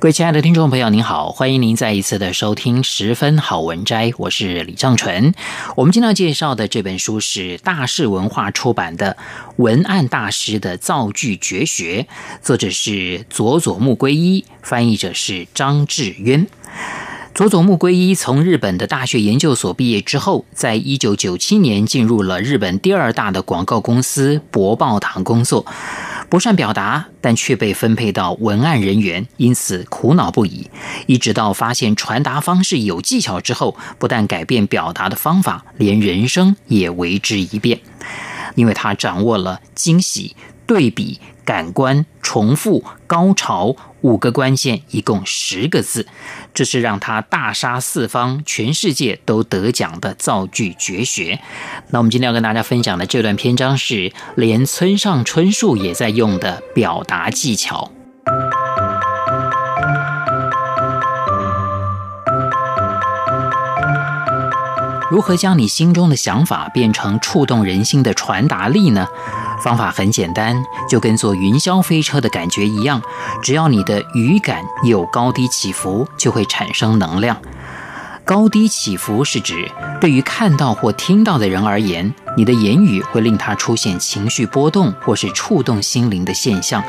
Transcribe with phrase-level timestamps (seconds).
[0.00, 5.34] 各位亲爱的听众朋友，您好，欢迎您再一次的收听《十分好文摘》，我是李尚纯。
[5.76, 9.14] 我们今天要介绍的这本书是大是文化出版的
[9.56, 12.06] 《文案大师的造句绝学》，
[12.42, 16.46] 作者是佐佐木圭一，翻译者是张志渊。
[17.34, 25.66] 佐佐木圭一从日本的大学研究所毕业之后，在一九九七年进入了日本第二大的广告公司博报堂工作。
[26.30, 30.70] 不善表达，但却被分配到文案人员，因此苦恼不已。
[31.06, 37.80] 一直到发现传达方式有技巧之后，不但改变表达的方法，连人生也为之一变，
[38.54, 40.36] 因为他掌握了惊喜、
[40.66, 41.18] 对比、
[41.50, 46.06] 感官、重复、高潮五个关键，一共十个字，
[46.54, 51.40] 这是让他大杀四方、全世界都得奖的造句绝学。
[51.88, 57.90] 那我们今天要跟大家分享的这段篇章是连村上春树也在用的表达技巧。
[65.10, 69.08] 如何将你心中的想法变成触动人心的传达力呢？
[69.62, 73.00] 方法很简单，就跟坐云霄飞车的感觉一样，
[73.42, 77.36] 只要你的语感有高低起伏，就会产生能量。
[78.24, 79.68] 高低起伏是指
[80.00, 86.82] 对于看到或听到的人而言，你的言语会令他出现情绪波动或是触动心灵的现象，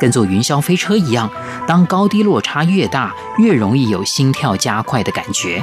[0.00, 1.30] 跟坐云霄飞车一样，
[1.66, 5.62] 当高低落差越大，越容易有心跳加快的感觉。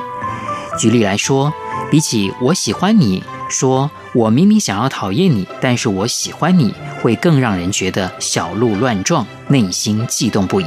[0.78, 1.52] 举例来说，
[1.90, 10.66] 比起我喜欢你，说我明明想要讨厌你，但是我喜欢你，会更让人觉得小鹿乱撞，内心悸动不已。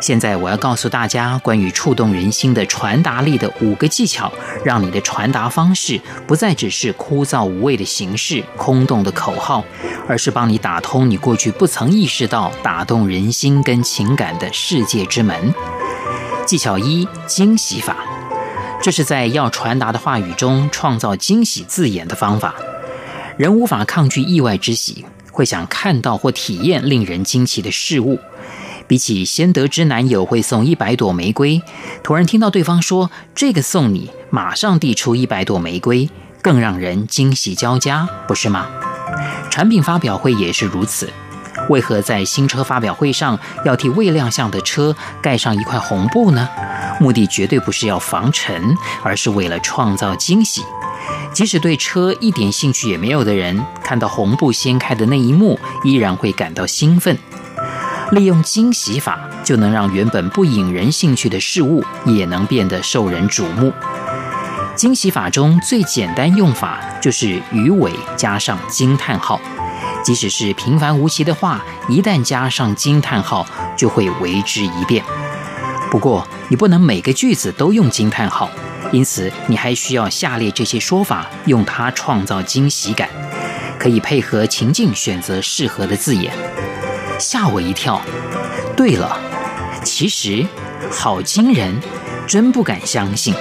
[0.00, 4.32] 现在我要告诉大家关于触动人心的传达力的五个技巧，
[4.64, 9.64] 让你的传达方式不再只是枯燥无味的形式、空洞的口号，
[10.06, 15.52] 而是帮你打通你过去不曾意识到打动人心跟情感的世界之门。
[16.46, 18.07] 技巧一：惊喜法。
[18.80, 22.54] 这是在要传达的话语中创造惊喜字眼的方法。
[23.36, 28.18] 人无法抗拒意外之喜，会想看到或体验令人惊奇的事物。
[28.86, 31.60] 比起先得知男友会送一百朵玫瑰，
[32.02, 36.08] 突然听到对方说“这个送你”，马上递出一百朵玫瑰，
[36.40, 38.66] 更让人惊喜交加，不是吗？
[39.50, 41.10] 产品发表会也是如此。
[41.68, 46.48] 为何在新车发表会上要替未亮相的车盖上一块红布呢？
[47.00, 50.64] 目的绝对不是要防尘，而是为了创造惊喜。
[51.32, 57.16] 即使对车一点兴趣也没有的人，看到红布掀开的那一幕，依然会感到兴奋。
[58.12, 63.72] 利用惊喜法，就能让原本不引人兴趣的事物，也能变得受人瞩目。
[64.74, 69.40] 惊喜法中最简单用法，就是鱼尾加上惊叹号。
[70.04, 75.04] 即使是平凡无奇的话，一旦加上惊叹号，就会为之一变。
[75.90, 78.50] 不过，你不能每个句子都用惊叹号，
[78.90, 83.08] 因此你还需要下列这些说法，用它创造惊喜感。
[83.78, 86.32] 可以配合情境选择适合的字眼。
[87.18, 88.00] 吓我一跳！
[88.76, 89.18] 对了，
[89.84, 90.46] 其实
[90.90, 91.78] 好惊人，
[92.26, 93.34] 真不敢相信。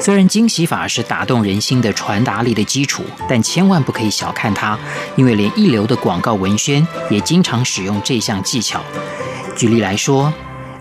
[0.00, 4.78] 虽然惊喜法是打动人心的传达力的基础，但千万不可以小看它，
[5.14, 8.82] 因为连一流的广告文宣也经常使用这项技巧。
[9.54, 10.32] 举例来说，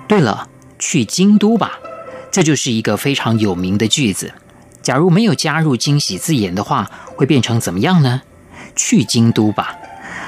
[0.07, 0.47] 对了，
[0.79, 1.79] 去京都吧，
[2.31, 4.33] 这就是一个非常有名的句子。
[4.81, 8.21] 假如没有加入惊喜字眼的话，会变成怎么样呢？
[8.75, 9.75] 去京都吧，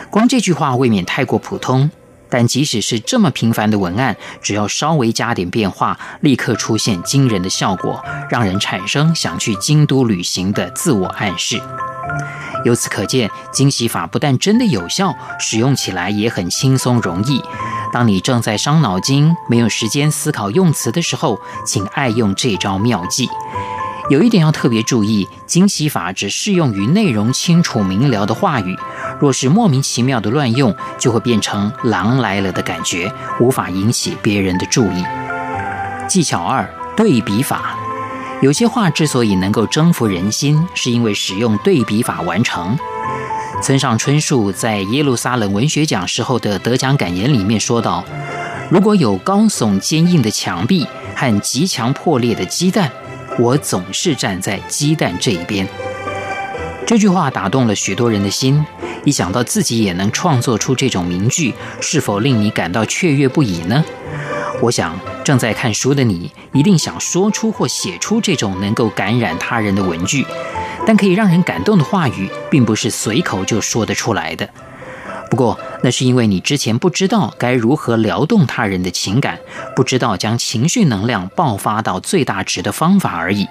[0.09, 1.89] 光这句话未免太过普通。
[2.31, 11.61] 但即使是这么平凡的文案，只要稍微加点变化，立刻出现惊人的效果，让人产生想去京都旅行的自我暗示。
[12.63, 17.41] 由此可见，惊喜法不但真的有效，使用起来也很轻松容易。
[17.91, 23.27] 当你正在伤脑筋、没有时间思考用词的时候，请爱用这招妙计。
[24.09, 28.77] 有一点要特别注意，惊喜法只适用于内容清楚明了的话语。
[29.21, 35.05] 若是莫名其妙的乱用，就会变成狼来了的感觉，无法引起别人的注意。
[36.09, 37.77] 技巧二：对比法。
[38.41, 42.75] 有些话之所以能够征服人心，是因为使用对比法完成。
[43.61, 48.03] 村上春树在耶路撒冷文学奖时候的得奖感言里面说道
[48.71, 52.91] ：“如果有高耸坚硬的墙壁和极强破裂的鸡蛋，
[53.37, 55.67] 我总是站在鸡蛋这一边。”
[56.87, 58.65] 这句话打动了许多人的心。
[59.03, 63.83] 一想到自己也能创作出这种名句，是否令你感到雀跃不已呢？
[64.61, 70.23] 我想，正在看书的你一定想说出或写出这种能够感染他人的文句，
[70.85, 74.47] 但可以让人感动的话语，并不是随口就说得出来的。
[75.31, 79.39] 不过，那是因为你之前不知道该如何撩动他人的情感，
[79.75, 83.47] 不知道将情绪能量爆发到最大值的方法而已。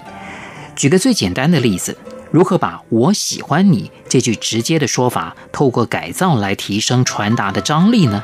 [0.75, 1.97] 举个最简单的例子。
[2.31, 8.23] 如何把我喜欢你这句直接的说法，透过改造来提升传达的张力呢？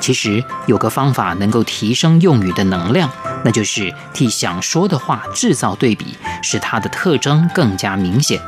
[0.00, 3.10] 其实有个方法能够提升用语的能量，
[3.44, 8.40] 那就是替想说的话制造对比，使它的特征更加明显。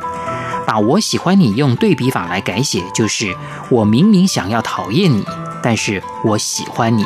[0.64, 3.36] 把我喜欢你用对比法来改写，就是
[3.68, 5.24] 我明明想要讨厌你，
[5.60, 7.04] 但是我喜欢你。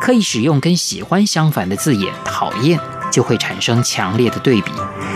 [0.00, 2.78] 可以使用跟喜欢相反的字眼，讨厌。
[3.12, 4.72] 就会产生强烈的对比，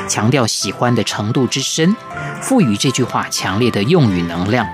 [0.07, 1.97] 强调喜欢的程度之深，
[2.41, 4.65] 赋予这句话强烈的用语能量。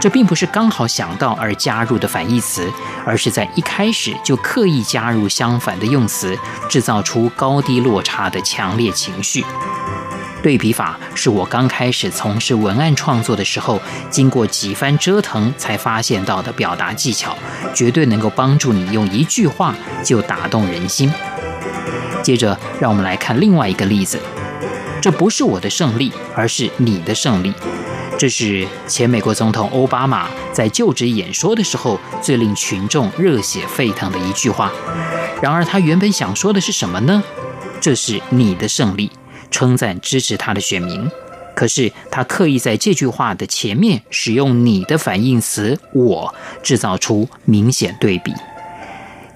[0.00, 2.68] 这并不是刚好想到而加入的反义词，
[3.06, 6.36] 而是在一开始就刻意加入相反的用词，
[6.68, 9.44] 制造出高低落差的强烈情绪。
[10.42, 13.80] 对比法是我刚开始从事文案创作的时候，
[14.10, 17.36] 经过几番折腾才发现到的表达技巧，
[17.72, 19.72] 绝对能够帮助你用一句话
[20.04, 21.12] 就打动人心。
[22.22, 24.18] 接着，让我们来看另外一个例子。
[25.00, 27.52] 这不是我的胜利，而是你的胜利。
[28.16, 34.70] 这是前美国总统欧巴马在就职演说的时候最令群众热血沸腾的一句话。
[35.40, 37.20] 然而，他原本想说的是什么呢？
[37.80, 39.10] 这是你的胜利，
[39.50, 41.10] 称赞支持他的选民。
[41.56, 46.32] 可是，他刻意在这句话的前面使用“你的”反义词“我”，
[46.62, 48.32] 制造出明显对比。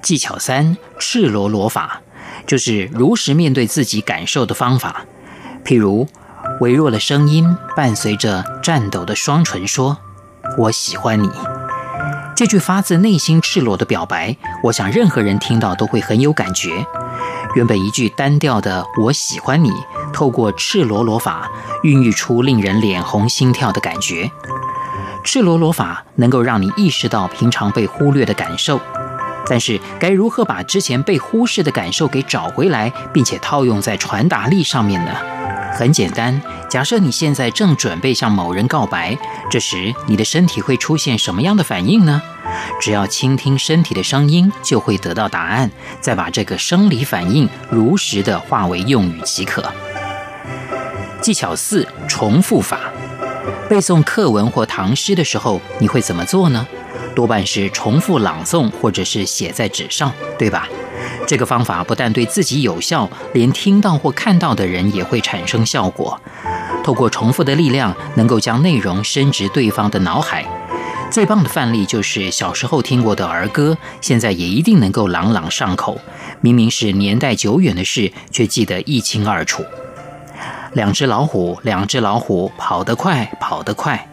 [0.01, 2.01] 技巧三：赤裸裸法。
[2.47, 5.05] 就是如实面对自己感受的方法，
[5.65, 6.09] 譬如
[6.61, 9.99] 微弱的声音伴随着颤抖的双唇说
[10.57, 11.31] ：“我喜欢你。”
[12.37, 16.87] 这句发自内心赤裸的表白，我想任何人听到都会很有感觉。
[17.55, 19.73] 原本一句单调的“我喜欢你”，
[20.13, 21.51] 透过赤裸裸法，
[21.83, 24.31] 孕育出令人脸红心跳的感觉。
[25.25, 28.79] 赤裸裸法能够让你意识到平常被忽略的感受。
[29.49, 35.13] 但是，该如何把之前被忽视的感受给找回来，并且套用在传达力上面呢？
[35.73, 36.41] 很简单，
[36.71, 39.17] 假设你现在正准备向某人告白，
[39.51, 42.21] 这时你的身体会出现什么样的反应呢？
[42.81, 45.71] 只要倾听身体的声音，就会得到答案，
[46.01, 49.63] 再把这个生理反应如实的化为用语即可。
[51.21, 52.81] 技巧四：重复法。
[53.69, 56.67] 背诵课文或唐诗的时候，你会怎么做呢？
[57.17, 60.69] 多半是重复朗诵，或者是写在纸上，对吧？
[61.27, 66.21] 这个方法不但对自己有效，连听到或看到的人也会产生效果。
[66.85, 70.45] 透过重复的力量，能够将内容深植对方的脑海。
[71.11, 75.99] 最棒的范例就是小时候听过的儿歌，现在也一定能够朗朗上口。
[76.43, 79.65] 明明是年代久远的事，却记得一清二楚。
[80.75, 84.07] 两只老虎，两只老虎，跑得快，跑得快。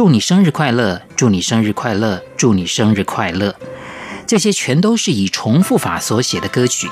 [0.00, 1.02] 祝你生日快乐！
[1.14, 2.22] 祝你生日快乐！
[2.34, 3.54] 祝你生日快乐！
[4.26, 6.88] 这些全都是以重复法所写的歌曲。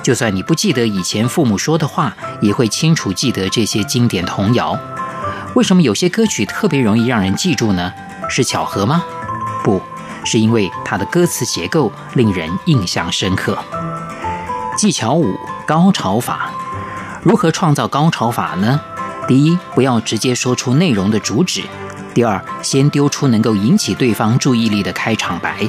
[0.00, 4.78] 就算你不记得以前父母说的话，也会清楚记得这些经典童谣。
[5.56, 7.92] 为什么有些歌曲特别容易让人记住呢？
[8.30, 9.04] 是巧合吗？
[9.64, 9.82] 不，
[10.24, 13.58] 是因为它的歌词结构令人印象深刻。
[14.76, 15.34] 技巧五：
[15.66, 16.52] 高潮法。
[17.24, 18.80] 如何创造高潮法呢？
[19.26, 21.64] 第一，不要直接说出内容的主旨。
[22.14, 25.66] 第二，先丢出能够引起对方注意力的开场白。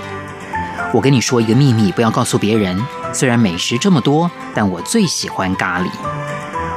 [0.93, 2.79] 我跟你说一个秘密，不要告诉别人。
[3.13, 5.87] 虽然美食这么多，但我最喜欢咖喱。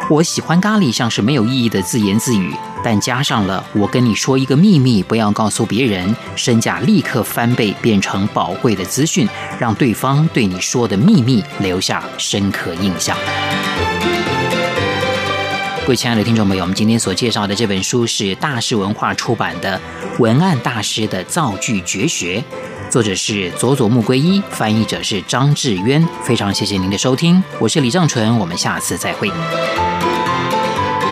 [0.08, 2.54] 我喜欢咖喱像是没有意义的自言自语，
[2.84, 13.16] 但加上了我跟你说一个秘密，不要告诉别人，身价立刻翻倍，变成宝贵的资讯，让对方对你说的秘密留下深刻印象。
[15.86, 19.80] 各位亲爱的听众朋友，我们今天所介绍的这本书是大师文化出版的
[20.20, 22.42] 《文案大师的造句绝学》，
[22.90, 26.04] 作者是佐佐木圭一，翻译者是张志渊。
[26.24, 29.30] 非常谢谢您的收听，我是李正淳，我们下次再会。